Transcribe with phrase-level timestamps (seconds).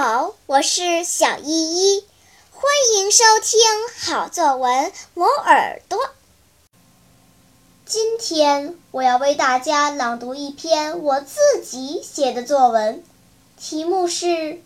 [0.00, 2.04] 好我是小依依，
[2.52, 2.62] 欢
[2.94, 3.58] 迎收听
[3.98, 5.98] 好作文磨耳朵。
[7.84, 13.02] 今天我要为大家朗读一篇我自己写的作文，
[13.58, 14.26] 题目是《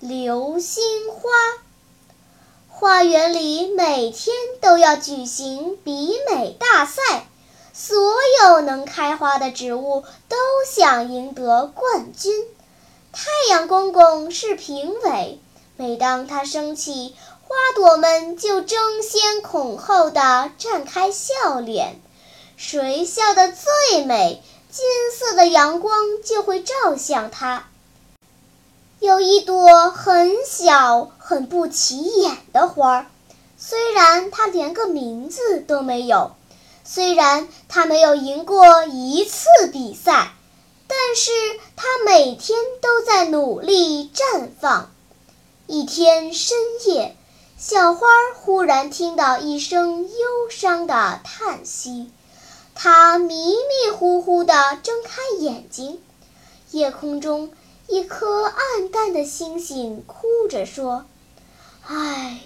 [0.00, 1.20] 流星花》。
[2.68, 7.28] 花园里每天都要举行比美大赛，
[7.72, 7.96] 所
[8.42, 12.44] 有能开花的植物都想赢得冠军。
[13.16, 15.38] 太阳公公是评委，
[15.76, 22.00] 每当他升起，花朵们就争先恐后地绽开笑脸。
[22.56, 24.84] 谁笑得最美，金
[25.16, 27.68] 色的阳光就会照向他。
[28.98, 33.06] 有一朵很小、很不起眼的花儿，
[33.56, 36.32] 虽然它连个名字都没有，
[36.82, 40.32] 虽然它没有赢过一次比赛。
[41.06, 41.30] 但是
[41.76, 44.90] 它每天都在努力绽放。
[45.66, 46.56] 一天深
[46.86, 47.14] 夜，
[47.58, 52.10] 小花忽然听到一声忧伤的叹息，
[52.74, 56.02] 它迷迷糊糊地睁开眼睛，
[56.70, 57.52] 夜空中
[57.86, 61.04] 一颗暗淡的星星哭着说
[61.86, 62.40] ：“唉，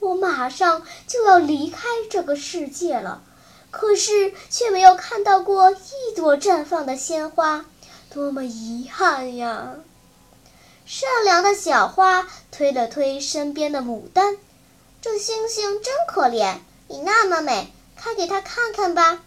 [0.00, 3.22] 我马上就要离开这个世界了，
[3.70, 7.64] 可是却没有看到过一朵绽放的鲜花。”
[8.12, 9.76] 多么遗憾呀！
[10.84, 14.36] 善良的小花推了推身边的牡丹，
[15.00, 16.56] 这星星真可怜，
[16.88, 19.20] 你那么美，开给他看看吧。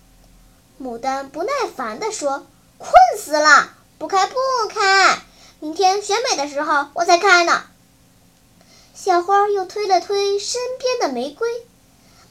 [0.81, 2.45] 牡丹不耐烦地说
[2.77, 4.35] ：“困死了，不开不
[4.67, 5.17] 开，
[5.61, 7.63] 明天选美的时候我才开呢。”
[8.93, 11.47] 小花又推了推身边的玫瑰，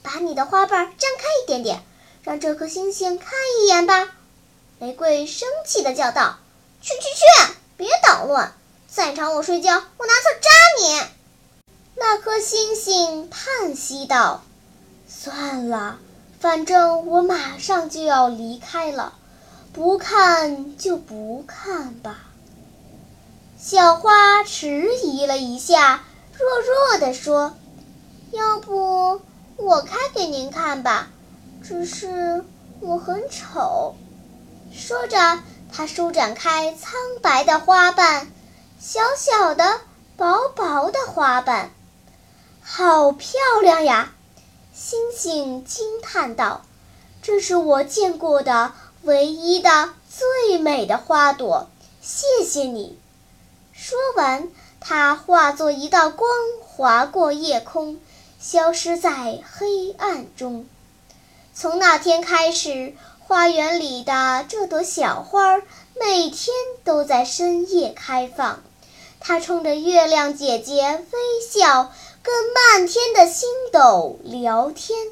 [0.02, 1.82] 把你的花瓣张开一点点，
[2.22, 4.10] 让这颗星星看一眼吧。
[4.78, 6.40] 玫瑰生气地叫道。
[6.82, 7.54] 去去去！
[7.76, 8.54] 别捣乱！
[8.88, 11.06] 再吵我睡觉，我拿刺扎你！
[11.94, 14.42] 那颗星星叹息道
[15.08, 16.00] ：“算了，
[16.40, 19.14] 反正我马上就要离开了，
[19.72, 22.18] 不看就不看吧。”
[23.62, 26.02] 小花迟疑了一下，
[26.36, 27.54] 弱弱地说
[28.32, 29.20] ：“要不
[29.56, 31.10] 我开给您看吧？
[31.62, 32.44] 只是
[32.80, 33.94] 我很丑。”
[34.74, 35.38] 说着。
[35.74, 38.30] 它舒展开苍白的花瓣，
[38.78, 39.80] 小小的、
[40.18, 41.70] 薄薄的花瓣，
[42.62, 44.12] 好漂亮呀！
[44.74, 46.60] 星星惊叹道
[47.22, 51.70] ：“这是我见过的唯一的最美的花朵，
[52.02, 52.98] 谢谢你。”
[53.72, 56.28] 说完，它化作一道光，
[56.60, 57.98] 划过夜空，
[58.38, 60.66] 消失在黑暗中。
[61.54, 62.94] 从那天开始。
[63.32, 65.56] 花园里的这朵小花
[65.98, 66.54] 每天
[66.84, 68.62] 都在深夜开放，
[69.20, 71.18] 它冲着月亮姐姐微
[71.50, 71.90] 笑，
[72.22, 75.08] 跟漫天的星斗聊天。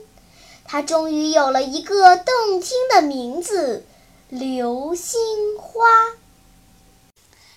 [0.67, 3.87] 它终于有了一个动听的名字——
[4.29, 5.81] 流星花。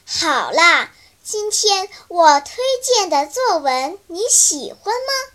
[0.05, 5.33] 好啦，今天我推荐的作文你喜欢吗？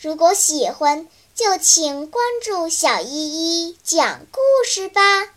[0.00, 5.35] 如果喜欢，就请关注小依依讲故事吧。